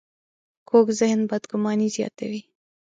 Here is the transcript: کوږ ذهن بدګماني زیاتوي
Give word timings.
کوږ 0.69 0.87
ذهن 0.99 1.19
بدګماني 1.29 1.87
زیاتوي 1.95 2.41